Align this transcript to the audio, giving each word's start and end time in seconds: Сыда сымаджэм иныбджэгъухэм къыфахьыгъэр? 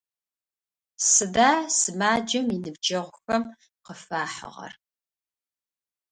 Сыда 1.09 1.51
сымаджэм 1.77 2.47
иныбджэгъухэм 2.55 3.43
къыфахьыгъэр? 3.85 4.73